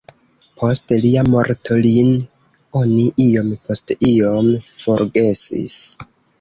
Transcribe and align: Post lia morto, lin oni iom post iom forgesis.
Post 0.61 0.93
lia 1.03 1.23
morto, 1.33 1.77
lin 1.83 2.09
oni 2.81 3.07
iom 3.29 3.53
post 3.69 3.97
iom 4.11 4.51
forgesis. 4.83 5.81